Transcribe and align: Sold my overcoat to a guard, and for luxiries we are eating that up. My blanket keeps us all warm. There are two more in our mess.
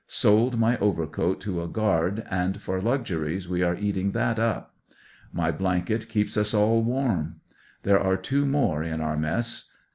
Sold 0.07 0.57
my 0.57 0.79
overcoat 0.79 1.39
to 1.41 1.61
a 1.61 1.67
guard, 1.67 2.23
and 2.31 2.59
for 2.59 2.81
luxiries 2.81 3.47
we 3.47 3.61
are 3.61 3.75
eating 3.75 4.13
that 4.13 4.39
up. 4.39 4.73
My 5.31 5.51
blanket 5.51 6.09
keeps 6.09 6.35
us 6.37 6.55
all 6.55 6.81
warm. 6.81 7.35
There 7.83 7.99
are 7.99 8.17
two 8.17 8.47
more 8.47 8.83
in 8.83 8.99
our 8.99 9.15
mess. 9.15 9.69